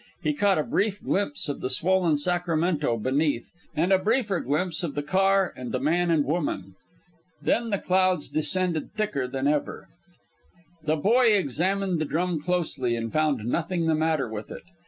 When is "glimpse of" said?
1.03-1.61, 4.39-4.95